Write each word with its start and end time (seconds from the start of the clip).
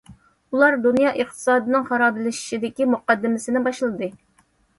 ئۇلار 0.53 0.77
دۇنيا 0.85 1.11
ئىقتىسادىنىڭ 1.19 1.85
خارابلىشىشىدىكى 1.91 2.89
مۇقەددىمىسىنى 2.95 3.63
باشلىدى. 3.71 4.11